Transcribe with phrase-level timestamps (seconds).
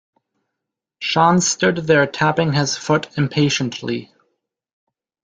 [0.99, 4.11] Sean stood there tapping his foot impatiently.